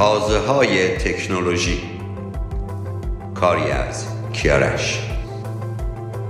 تازه 0.00 0.38
های 0.38 0.98
تکنولوژی. 0.98 1.82
کاری 3.34 3.70
از 3.70 4.06
کیارش 4.32 5.10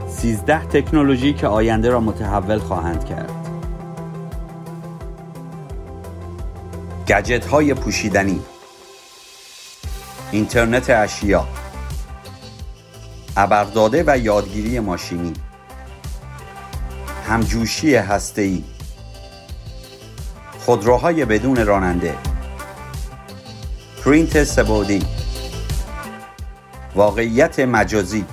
سیزده 0.09 0.65
تکنولوژی 0.65 1.33
که 1.33 1.47
آینده 1.47 1.91
را 1.91 2.01
متحول 2.01 2.59
خواهند 2.59 3.05
کرد. 3.05 3.31
گجت 7.09 7.47
های 7.47 7.75
پوشیدنی. 7.75 8.41
اینترنت 10.31 10.91
اشیا. 10.91 11.49
ابرداده 13.37 14.05
و 14.07 14.19
یادگیری 14.19 14.81
ماشینی. 14.81 15.33
همجوشی 17.29 17.95
هسته‌ای. 17.95 18.65
خودروهای 20.59 21.25
بدون 21.25 21.67
راننده. 21.67 22.30
پرینت 24.05 24.45
سبودی. 24.45 25.07
واقعیت 26.95 27.61
مجازی. 27.61 28.25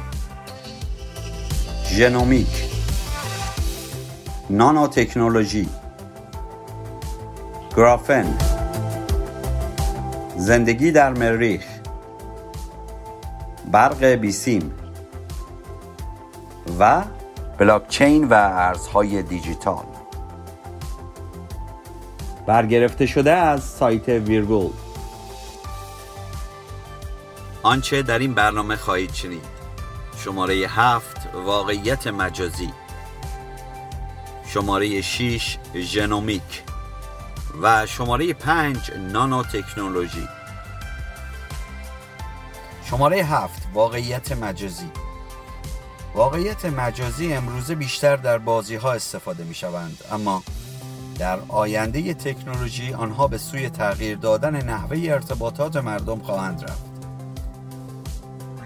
ژنومیک. 1.85 2.47
نانو 4.49 4.87
تکنولوژی 4.87 5.69
گرافن. 7.75 8.37
زندگی 10.37 10.91
در 10.91 11.13
مریخ. 11.13 11.65
برق 13.71 14.03
بیسیم. 14.05 14.71
و 16.79 17.03
بلاکچین 17.57 18.23
و 18.23 18.33
ارزهای 18.33 19.23
دیجیتال. 19.23 19.85
برگرفته 22.45 23.05
شده 23.05 23.31
از 23.31 23.63
سایت 23.63 24.09
ویرگول. 24.09 24.86
آنچه 27.63 28.01
در 28.01 28.19
این 28.19 28.33
برنامه 28.33 28.75
خواهید 28.75 29.13
شنید. 29.13 29.45
شماره 30.23 30.55
هفت 30.55 31.17
واقعیت 31.33 32.07
مجازی. 32.07 32.73
شماره 34.47 35.01
6 35.01 35.57
ژنومیک. 35.75 36.63
و 37.61 37.85
شماره 37.85 38.33
5 38.33 38.91
نانو 38.91 39.43
تکنولوژی 39.43 40.27
شماره 42.89 43.17
هفت 43.17 43.61
واقعیت 43.73 44.31
مجازی. 44.31 44.89
واقعیت 46.13 46.65
مجازی 46.65 47.33
امروزه 47.33 47.75
بیشتر 47.75 48.15
در 48.15 48.37
بازی 48.37 48.75
ها 48.75 48.91
استفاده 48.91 49.43
می 49.43 49.55
شوند 49.55 49.97
اما 50.11 50.43
در 51.19 51.39
آینده 51.47 52.13
تکنولوژی 52.13 52.93
آنها 52.93 53.27
به 53.27 53.37
سوی 53.37 53.69
تغییر 53.69 54.17
دادن 54.17 54.65
نحوه 54.65 54.97
ارتباطات 55.09 55.75
مردم 55.75 56.19
خواهند 56.19 56.63
رفت. 56.63 56.96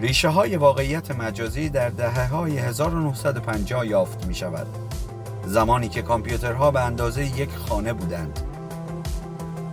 ریشه 0.02 0.30
های 0.30 0.56
واقعیت 0.56 1.12
مجازی 1.12 1.70
در 1.70 1.90
دهه 1.90 2.28
های 2.28 2.58
1950 2.58 3.88
یافت 3.88 4.26
می 4.26 4.36
شود 4.36 4.68
زمانی 5.46 5.90
که 5.90 6.02
کامپیوترها 6.02 6.72
به 6.72 6.80
اندازه 6.80 7.40
یک 7.40 7.50
خانه 7.56 7.94
بودند 7.94 8.40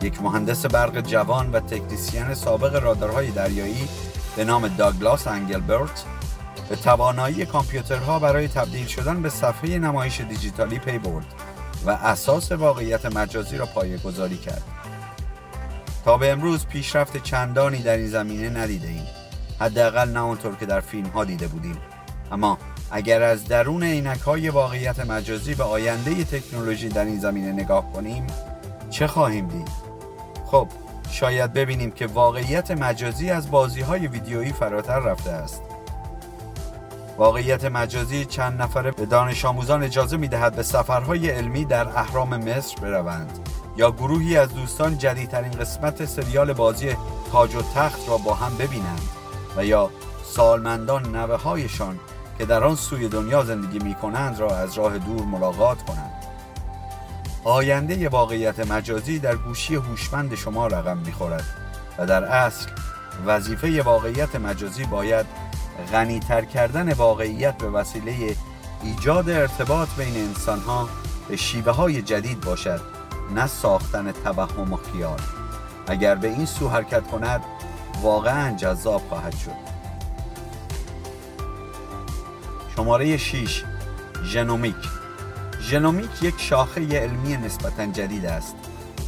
یک 0.02 0.22
مهندس 0.22 0.66
برق 0.66 1.00
جوان 1.00 1.52
و 1.52 1.60
تکنیسیان 1.60 2.34
سابق 2.34 2.82
رادارهای 2.82 3.30
دریایی 3.30 3.88
به 4.36 4.44
نام 4.44 4.68
داگلاس 4.68 5.26
انگلبرت 5.26 6.04
به 6.68 6.76
توانایی 6.76 7.46
کامپیوترها 7.46 8.18
برای 8.18 8.48
تبدیل 8.48 8.86
شدن 8.86 9.22
به 9.22 9.28
صفحه 9.28 9.78
نمایش 9.78 10.20
دیجیتالی 10.20 10.78
پی 10.78 10.98
برد 10.98 11.26
و 11.86 11.90
اساس 11.90 12.52
واقعیت 12.52 13.06
مجازی 13.06 13.56
را 13.56 13.66
پایه 13.66 13.98
گذاری 13.98 14.36
کرد. 14.36 14.62
تا 16.04 16.18
به 16.18 16.32
امروز 16.32 16.66
پیشرفت 16.66 17.22
چندانی 17.22 17.82
در 17.82 17.96
این 17.96 18.08
زمینه 18.08 18.50
ندیده 18.50 18.88
ایم. 18.88 19.17
حداقل 19.60 20.08
نه 20.08 20.20
اونطور 20.20 20.56
که 20.56 20.66
در 20.66 20.80
فیلم 20.80 21.08
ها 21.08 21.24
دیده 21.24 21.48
بودیم. 21.48 21.76
اما 22.32 22.58
اگر 22.90 23.22
از 23.22 23.44
درون 23.44 23.82
عینک 23.82 24.20
های 24.20 24.48
واقعیت 24.48 25.00
مجازی 25.00 25.54
به 25.54 25.64
آینده 25.64 26.24
تکنولوژی 26.24 26.88
در 26.88 27.04
این 27.04 27.18
زمینه 27.18 27.52
نگاه 27.52 27.92
کنیم 27.92 28.26
چه 28.90 29.06
خواهیم 29.06 29.48
دید؟ 29.48 29.68
خب 30.46 30.68
شاید 31.10 31.52
ببینیم 31.52 31.90
که 31.90 32.06
واقعیت 32.06 32.70
مجازی 32.70 33.30
از 33.30 33.50
بازی 33.50 33.80
های 33.80 34.06
ویدیویی 34.06 34.52
فراتر 34.52 34.98
رفته 34.98 35.30
است. 35.30 35.62
واقعیت 37.18 37.64
مجازی 37.64 38.24
چند 38.24 38.62
نفره 38.62 38.90
به 38.90 39.06
دانش 39.06 39.44
آموزان 39.44 39.82
اجازه 39.82 40.16
می 40.16 40.28
دهد 40.28 40.56
به 40.56 40.62
سفرهای 40.62 41.30
علمی 41.30 41.64
در 41.64 41.88
اهرام 41.88 42.36
مصر 42.36 42.80
بروند 42.80 43.38
یا 43.76 43.90
گروهی 43.90 44.36
از 44.36 44.54
دوستان 44.54 44.98
جدیدترین 44.98 45.50
قسمت 45.50 46.04
سریال 46.04 46.52
بازی 46.52 46.96
تاج 47.32 47.54
و 47.54 47.62
تخت 47.62 48.08
را 48.08 48.16
با 48.16 48.34
هم 48.34 48.56
ببینند 48.56 49.17
و 49.56 49.64
یا 49.64 49.90
سالمندان 50.24 51.16
نوه 51.16 51.36
هایشان 51.36 51.98
که 52.38 52.44
در 52.44 52.64
آن 52.64 52.76
سوی 52.76 53.08
دنیا 53.08 53.44
زندگی 53.44 53.78
می 53.78 53.94
کنند 53.94 54.40
را 54.40 54.56
از 54.56 54.74
راه 54.74 54.98
دور 54.98 55.22
ملاقات 55.22 55.82
کنند. 55.82 56.12
آینده 57.44 58.08
واقعیت 58.08 58.70
مجازی 58.70 59.18
در 59.18 59.36
گوشی 59.36 59.74
هوشمند 59.74 60.34
شما 60.34 60.66
رقم 60.66 60.96
می 60.96 61.12
خورد 61.12 61.44
و 61.98 62.06
در 62.06 62.24
اصل 62.24 62.66
وظیفه 63.26 63.82
واقعیت 63.82 64.36
مجازی 64.36 64.84
باید 64.84 65.26
غنیتر 65.92 66.44
کردن 66.44 66.92
واقعیت 66.92 67.58
به 67.58 67.70
وسیله 67.70 68.36
ایجاد 68.82 69.30
ارتباط 69.30 69.88
بین 69.96 70.16
انسانها 70.16 70.88
به 71.28 71.36
شیوه 71.36 71.72
های 71.72 72.02
جدید 72.02 72.40
باشد 72.40 72.80
نه 73.34 73.46
ساختن 73.46 74.12
توهم 74.12 74.72
و 74.72 74.76
خیال. 74.76 75.20
اگر 75.86 76.14
به 76.14 76.28
این 76.28 76.46
سو 76.46 76.68
حرکت 76.68 77.06
کند 77.06 77.40
واقعا 78.02 78.56
جذاب 78.56 79.02
خواهد 79.08 79.36
شد 79.36 79.68
شماره 82.76 83.16
6 83.16 83.64
ژنومیک 84.24 84.76
ژنومیک 85.60 86.22
یک 86.22 86.34
شاخه 86.38 87.00
علمی 87.00 87.36
نسبتا 87.36 87.86
جدید 87.86 88.26
است 88.26 88.54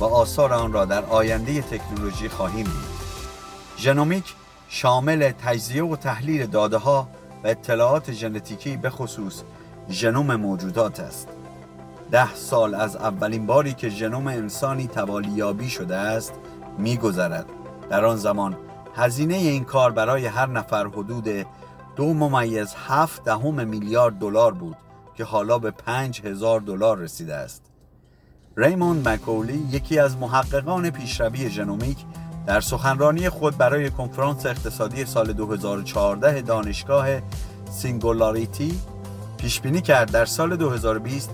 و 0.01 0.05
آثار 0.05 0.53
آن 0.53 0.73
را 0.73 0.84
در 0.84 1.05
آینده 1.05 1.62
تکنولوژی 1.62 2.28
خواهیم 2.28 2.65
دید 2.65 3.01
ژنومیک 3.78 4.34
شامل 4.69 5.33
تجزیه 5.33 5.84
و 5.84 5.97
تحلیل 5.97 6.47
داده 6.47 6.77
ها 6.77 7.09
و 7.45 7.49
اطلاعات 7.49 8.12
ژنتیکی 8.12 8.77
به 8.77 8.91
خصوص 8.91 9.43
ژنوم 9.91 10.37
موجودات 10.37 11.01
است. 11.01 11.28
ده 12.11 12.34
سال 12.34 12.75
از 12.75 12.97
اولین 12.97 13.47
باری 13.47 13.75
که 13.75 13.89
ژنوم 13.89 14.27
انسانی 14.27 14.87
توالیابی 14.87 15.71
شده 15.71 15.97
است 15.97 16.33
میگذرد. 16.78 17.47
در 17.91 18.05
آن 18.05 18.17
زمان 18.17 18.57
هزینه 18.97 19.34
این 19.34 19.65
کار 19.65 19.91
برای 19.91 20.27
هر 20.27 20.47
نفر 20.47 20.87
حدود 20.87 21.28
دو 21.97 22.15
ممیز 22.15 22.75
هفت 22.89 23.25
دهم 23.25 23.69
میلیارد 23.69 24.19
دلار 24.19 24.55
بود 24.55 24.77
که 25.15 25.25
حالا 25.25 25.59
به 25.59 25.71
پنج 25.71 26.21
هزار 26.21 26.61
دلار 26.61 26.99
رسیده 26.99 27.34
است. 27.34 27.62
ریموند 28.56 29.09
مکولی 29.09 29.69
یکی 29.71 29.99
از 29.99 30.17
محققان 30.17 30.91
پیشروی 30.91 31.51
ژنومیک 31.51 31.99
در 32.47 32.61
سخنرانی 32.61 33.28
خود 33.28 33.56
برای 33.56 33.91
کنفرانس 33.91 34.47
اقتصادی 34.47 35.05
سال 35.05 35.33
2014 35.33 36.41
دانشگاه 36.41 37.07
سینگولاریتی 37.71 38.81
پیش 39.37 39.61
بینی 39.61 39.81
کرد 39.81 40.11
در 40.11 40.25
سال 40.25 40.57
2020 40.57 41.31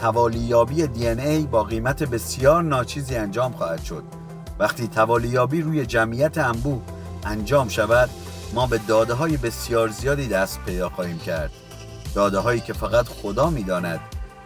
توالی‌یابی 0.00 0.86
DNA 0.86 1.46
با 1.46 1.64
قیمت 1.64 2.02
بسیار 2.02 2.62
ناچیزی 2.62 3.16
انجام 3.16 3.52
خواهد 3.52 3.82
شد 3.82 4.02
وقتی 4.58 4.88
توالیابی 4.88 5.62
روی 5.62 5.86
جمعیت 5.86 6.38
انبوه 6.38 6.82
انجام 7.28 7.68
شود 7.68 8.10
ما 8.54 8.66
به 8.66 8.78
داده 8.78 9.14
های 9.14 9.36
بسیار 9.36 9.88
زیادی 9.88 10.28
دست 10.28 10.60
پیدا 10.66 10.88
خواهیم 10.88 11.18
کرد. 11.18 11.50
داده 12.14 12.38
هایی 12.38 12.60
که 12.60 12.72
فقط 12.72 13.08
خدا 13.08 13.50
می‌داند 13.50 14.00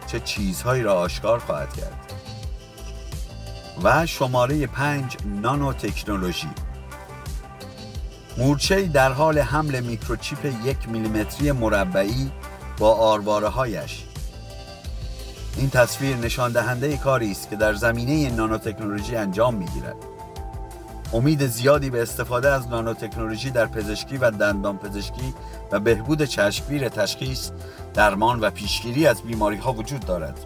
چه 0.07 0.19
چیزهایی 0.19 0.83
را 0.83 0.93
آشکار 0.93 1.39
خواهد 1.39 1.73
کرد. 1.73 2.13
و 3.83 4.05
شماره 4.05 4.67
پنج 4.67 5.17
نانو 5.25 5.73
تکنولوژی 5.73 6.49
مورچه 8.37 8.81
در 8.81 9.11
حال 9.11 9.39
حمل 9.39 9.79
میکروچیپ 9.79 10.53
یک 10.65 10.89
میلیمتری 10.89 11.51
مربعی 11.51 12.31
با 12.77 12.95
آرواره 12.95 13.47
هایش 13.47 14.03
این 15.57 15.69
تصویر 15.69 16.15
نشان 16.15 16.51
دهنده 16.51 16.97
کاری 16.97 17.31
است 17.31 17.49
که 17.49 17.55
در 17.55 17.73
زمینه 17.73 18.29
نانو 18.29 18.57
تکنولوژی 18.57 19.15
انجام 19.15 19.55
می‌گیرد. 19.55 20.12
امید 21.13 21.47
زیادی 21.47 21.89
به 21.89 22.01
استفاده 22.01 22.49
از 22.49 22.67
نانو 22.67 22.93
تکنولوژی 22.93 23.51
در 23.51 23.65
پزشکی 23.65 24.17
و 24.17 24.31
دندان 24.31 24.77
پزشکی 24.77 25.33
و 25.71 25.79
بهبود 25.79 26.23
چشمگیر 26.25 26.89
تشخیص 26.89 27.49
درمان 27.93 28.39
و 28.39 28.49
پیشگیری 28.49 29.07
از 29.07 29.21
بیماری 29.21 29.57
ها 29.57 29.73
وجود 29.73 30.05
دارد. 30.05 30.39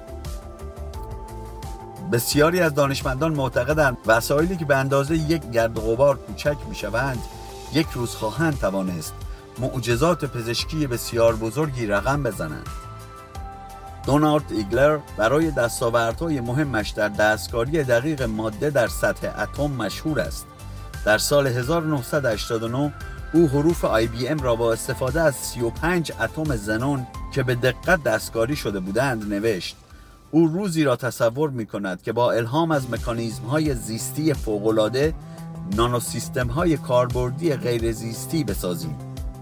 بسیاری 2.12 2.60
از 2.60 2.74
دانشمندان 2.74 3.34
معتقدند 3.34 3.98
وسایلی 4.06 4.58
که 4.58 4.66
به 4.66 4.76
اندازه 4.76 5.16
یک 5.16 5.50
گرد 5.50 5.80
غبار 5.80 6.18
کوچک 6.18 6.58
می‌شوند 6.70 7.20
یک 7.74 7.88
روز 7.94 8.10
خواهند 8.10 8.60
توانست 8.60 9.14
معجزات 9.60 10.26
پزشکی 10.26 10.88
بسیار 10.88 11.36
بزرگی 11.36 11.88
رقم 11.88 12.24
بزنند. 12.24 12.68
دونالد 14.06 14.52
ایگلر 14.52 14.98
برای 15.18 15.52
دستاوردهای 15.52 16.42
مهمش 16.42 16.90
در 16.90 17.10
دستکاری 17.10 17.84
دقیق 17.84 18.22
ماده 18.22 18.70
در 18.70 18.88
سطح 18.88 19.42
اتم 19.42 19.72
مشهور 19.72 20.20
است. 20.20 20.46
در 21.06 21.18
سال 21.18 21.48
1989 21.48 22.94
او 23.34 23.48
حروف 23.48 23.86
IBM 23.86 24.42
را 24.42 24.56
با 24.56 24.74
استفاده 24.74 25.22
از 25.22 25.36
35 25.36 26.12
اتم 26.22 26.56
زنون 26.56 27.08
که 27.34 27.44
به 27.44 27.56
دقت 27.56 28.04
دستکاری 28.04 28.56
شده 28.56 28.80
بودند 28.80 29.34
نوشت. 29.34 29.76
او 30.32 30.48
روزی 30.48 30.84
را 30.84 30.96
تصور 30.96 31.50
می 31.50 31.66
کند 31.66 32.02
که 32.02 32.12
با 32.12 32.32
الهام 32.32 32.72
از 32.72 32.92
مکانیزم 32.92 33.44
های 33.44 33.76
زیستی 33.76 34.34
فوقلاده 34.34 35.14
نانو 35.76 36.00
سیستم 36.00 36.48
های 36.48 36.78
کاربردی 36.78 37.56
غیر 37.56 37.92
زیستی 37.92 38.44
بسازیم. 38.44 38.96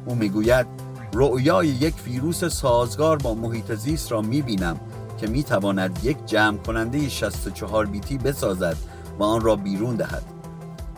او 0.06 0.16
می‌گوید 0.16 0.68
رؤیای 1.14 1.68
یک 1.68 1.94
ویروس 2.06 2.46
سازگار 2.46 3.18
با 3.18 3.34
محیط 3.34 3.74
زیست 3.74 4.12
را 4.12 4.22
می 4.22 4.42
بینم 4.42 4.80
که 5.18 5.28
می 5.28 5.44
تواند 5.44 6.00
یک 6.04 6.26
جمع 6.26 6.58
کننده 6.58 7.10
64 7.10 7.86
بیتی 7.86 8.18
بسازد 8.18 8.78
و 9.20 9.24
آن 9.24 9.42
را 9.42 9.56
بیرون 9.56 9.96
دهد. 9.96 10.35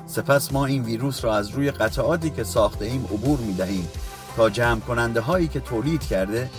سپس 0.07 0.53
ما 0.53 0.65
این 0.65 0.83
ویروس 0.83 1.23
را 1.23 1.35
از 1.35 1.49
روی 1.49 1.71
قطعاتی 1.71 2.29
که 2.29 2.43
ساخته 2.43 2.85
ایم 2.85 3.05
عبور 3.05 3.39
می 3.39 3.53
دهیم 3.53 3.87
تا 4.35 4.49
جمع 4.49 4.79
کننده 4.79 5.21
هایی 5.21 5.47
که 5.47 5.59
تولید 5.59 6.03
کرده 6.03 6.49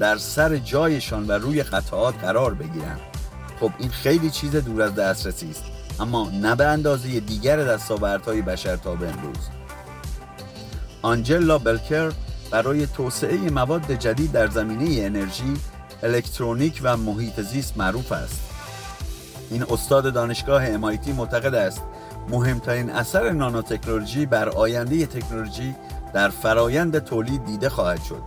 در 0.00 0.16
سر 0.16 0.56
جایشان 0.56 1.26
و 1.26 1.32
روی 1.32 1.62
قطعات 1.62 2.14
قرار 2.20 2.54
بگیرند 2.54 3.00
خب 3.60 3.70
این 3.78 3.90
خیلی 3.90 4.30
چیز 4.30 4.56
دور 4.56 4.82
از 4.82 4.94
دسترسی 4.94 5.50
است 5.50 5.64
اما 6.00 6.30
نه 6.30 6.54
به 6.54 6.66
اندازه 6.66 7.20
دیگر 7.20 7.64
دستاوردهای 7.64 8.42
بشر 8.42 8.76
تا 8.76 8.94
به 8.94 9.08
امروز 9.08 9.48
آنجلا 11.02 11.58
بلکر 11.58 12.12
برای 12.50 12.86
توسعه 12.86 13.50
مواد 13.50 13.92
جدید 13.92 14.32
در 14.32 14.48
زمینه 14.48 15.04
انرژی، 15.04 15.54
الکترونیک 16.02 16.80
و 16.82 16.96
محیط 16.96 17.40
زیست 17.40 17.76
معروف 17.76 18.12
است. 18.12 18.40
این 19.50 19.64
استاد 19.70 20.12
دانشگاه 20.12 20.76
MIT 20.76 21.08
معتقد 21.08 21.54
است 21.54 21.82
مهمترین 22.30 22.90
اثر 22.90 23.30
نانوتکنولوژی 23.30 24.26
بر 24.26 24.48
آینده 24.48 25.06
تکنولوژی 25.06 25.74
در 26.12 26.28
فرایند 26.28 26.98
تولید 26.98 27.44
دیده 27.44 27.68
خواهد 27.68 28.02
شد. 28.02 28.22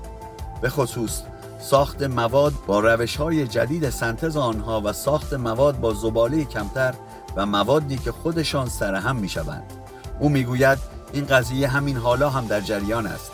به 0.61 0.69
خصوص 0.69 1.21
ساخت 1.61 2.03
مواد 2.03 2.53
با 2.67 2.79
روش 2.79 3.15
های 3.15 3.47
جدید 3.47 3.89
سنتز 3.89 4.37
آنها 4.37 4.81
و 4.81 4.93
ساخت 4.93 5.33
مواد 5.33 5.79
با 5.79 5.93
زباله 5.93 6.45
کمتر 6.45 6.93
و 7.35 7.45
موادی 7.45 7.97
که 7.97 8.11
خودشان 8.11 8.69
سرهم 8.69 9.15
می 9.15 9.29
شوند. 9.29 9.73
او 10.19 10.29
می‌گوید 10.29 10.77
این 11.13 11.25
قضیه 11.25 11.67
همین 11.67 11.97
حالا 11.97 12.29
هم 12.29 12.47
در 12.47 12.61
جریان 12.61 13.07
است. 13.07 13.31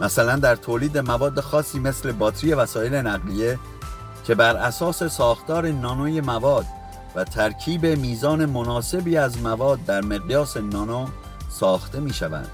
مثلا 0.00 0.36
در 0.36 0.56
تولید 0.56 0.98
مواد 0.98 1.40
خاصی 1.40 1.78
مثل 1.78 2.12
باتری 2.12 2.54
وسایل 2.54 2.94
نقلیه 2.94 3.58
که 4.24 4.34
بر 4.34 4.56
اساس 4.56 5.02
ساختار 5.02 5.70
نانوی 5.70 6.20
مواد 6.20 6.66
و 7.14 7.24
ترکیب 7.24 7.86
میزان 7.86 8.46
مناسبی 8.46 9.16
از 9.16 9.42
مواد 9.42 9.84
در 9.84 10.00
مقیاس 10.00 10.56
نانو 10.56 11.06
ساخته 11.50 12.00
می 12.00 12.12
شوند. 12.12 12.48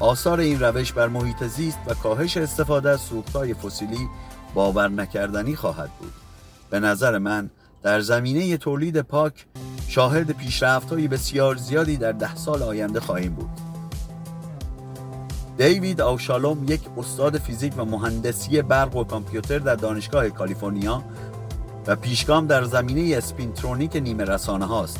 آثار 0.00 0.40
این 0.40 0.60
روش 0.60 0.92
بر 0.92 1.08
محیط 1.08 1.44
زیست 1.44 1.78
و 1.86 1.94
کاهش 1.94 2.36
استفاده 2.36 2.90
از 2.90 3.00
سوختهای 3.00 3.54
فسیلی 3.54 4.08
باور 4.54 4.88
نکردنی 4.88 5.56
خواهد 5.56 5.90
بود. 5.98 6.12
به 6.70 6.80
نظر 6.80 7.18
من 7.18 7.50
در 7.82 8.00
زمینه 8.00 8.56
تولید 8.56 9.00
پاک 9.00 9.46
شاهد 9.88 10.30
پیشرفت‌های 10.30 11.08
بسیار 11.08 11.56
زیادی 11.56 11.96
در 11.96 12.12
ده 12.12 12.36
سال 12.36 12.62
آینده 12.62 13.00
خواهیم 13.00 13.34
بود. 13.34 13.50
دیوید 15.56 16.00
آوشالوم 16.00 16.64
یک 16.68 16.80
استاد 16.96 17.38
فیزیک 17.38 17.78
و 17.78 17.84
مهندسی 17.84 18.62
برق 18.62 18.96
و 18.96 19.04
کامپیوتر 19.04 19.58
در 19.58 19.74
دانشگاه 19.74 20.28
کالیفرنیا 20.28 21.04
و 21.86 21.96
پیشگام 21.96 22.46
در 22.46 22.64
زمینه 22.64 23.16
اسپینترونیک 23.16 23.96
نیمه 23.96 24.24
رساناهاست. 24.24 24.98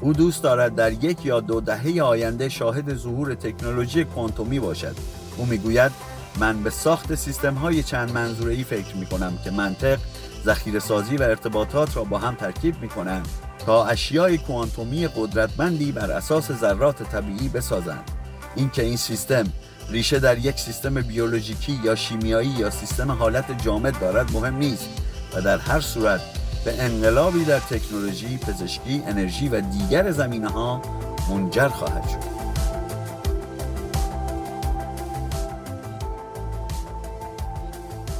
او 0.00 0.12
دوست 0.12 0.42
دارد 0.42 0.74
در 0.74 0.92
یک 0.92 1.26
یا 1.26 1.40
دو 1.40 1.60
دهه 1.60 2.02
آینده 2.02 2.48
شاهد 2.48 2.94
ظهور 2.94 3.34
تکنولوژی 3.34 4.04
کوانتومی 4.04 4.60
باشد. 4.60 4.96
او 5.36 5.46
می‌گوید 5.46 5.92
من 6.38 6.62
به 6.62 6.70
ساخت 6.70 7.14
سیستم 7.14 7.54
های 7.54 7.82
چند 7.82 8.12
منظوره 8.12 8.54
ای 8.54 8.64
فکر 8.64 8.96
می 8.96 9.06
کنم 9.06 9.38
که 9.44 9.50
منطق، 9.50 9.98
ذخیره 10.44 10.78
سازی 10.78 11.16
و 11.16 11.22
ارتباطات 11.22 11.96
را 11.96 12.04
با 12.04 12.18
هم 12.18 12.34
ترکیب 12.34 12.82
می 12.82 12.88
کنند 12.88 13.28
تا 13.66 13.84
اشیای 13.84 14.38
کوانتومی 14.38 15.08
قدرتمندی 15.16 15.92
بر 15.92 16.10
اساس 16.10 16.52
ذرات 16.52 17.02
طبیعی 17.02 17.48
بسازند. 17.48 18.10
اینکه 18.56 18.82
این 18.82 18.96
سیستم 18.96 19.44
ریشه 19.90 20.18
در 20.18 20.38
یک 20.38 20.60
سیستم 20.60 20.94
بیولوژیکی 20.94 21.80
یا 21.84 21.94
شیمیایی 21.94 22.48
یا 22.48 22.70
سیستم 22.70 23.10
حالت 23.10 23.64
جامد 23.64 24.00
دارد 24.00 24.32
مهم 24.32 24.56
نیست 24.56 24.88
و 25.36 25.40
در 25.40 25.58
هر 25.58 25.80
صورت 25.80 26.20
به 26.64 26.82
انقلابی 26.82 27.44
در 27.44 27.58
تکنولوژی، 27.58 28.38
پزشکی، 28.38 29.02
انرژی 29.06 29.48
و 29.48 29.60
دیگر 29.60 30.10
زمینه 30.10 30.48
ها 30.48 30.82
منجر 31.30 31.68
خواهد 31.68 32.08
شد. 32.08 32.34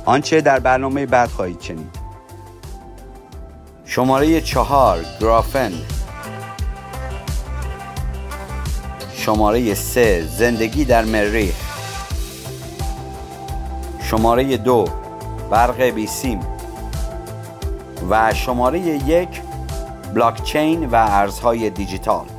آنچه 0.04 0.40
در 0.40 0.58
برنامه 0.60 1.06
بعد 1.06 1.28
خواهید 1.28 1.60
شنید. 1.60 1.96
شماره 3.84 4.40
چهار 4.40 5.04
گرافن. 5.20 5.72
شماره 9.16 9.74
سه 9.74 10.26
زندگی 10.38 10.84
در 10.84 11.04
مریخ. 11.04 11.54
شماره 14.02 14.56
دو 14.56 14.84
برق 15.50 15.82
بیسیم 15.82 16.53
و 18.10 18.34
شماره 18.34 18.80
یک 18.80 19.40
بلاکچین 20.14 20.86
و 20.86 20.94
ارزهای 20.94 21.70
دیجیتال. 21.70 22.33